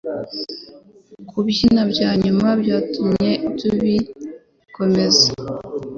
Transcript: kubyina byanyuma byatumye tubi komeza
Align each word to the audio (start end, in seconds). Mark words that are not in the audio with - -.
kubyina 1.29 1.81
byanyuma 1.91 2.47
byatumye 2.61 3.31
tubi 3.57 3.95
komeza 4.75 5.29